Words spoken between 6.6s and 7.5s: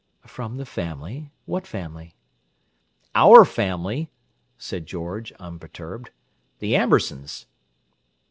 Ambersons."